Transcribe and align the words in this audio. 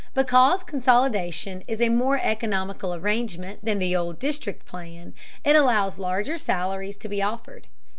Because 0.15 0.63
consolidation 0.63 1.63
is 1.67 1.79
a 1.79 1.87
more 1.89 2.19
economical 2.23 2.95
arrangement 2.95 3.63
than 3.63 3.77
the 3.77 3.95
old 3.95 4.17
district 4.17 4.65
plan, 4.65 5.13
it 5.45 5.55
allows 5.55 5.99
larger 5.99 6.37
salaries 6.37 6.97
to 6.97 7.07
be 7.07 7.21
offered. 7.21 7.67